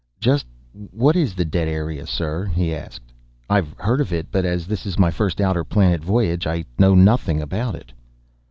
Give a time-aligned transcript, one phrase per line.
[0.19, 3.13] "Just what is this dead area, sir?" he asked.
[3.47, 6.95] "I've heard of it, but as this is my first outer planet voyage, I know
[6.95, 7.93] nothing about it."